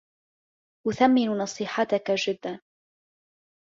أثمّن 0.87 1.37
نصيحتَكَ 1.37 2.11
جداً. 2.11 2.59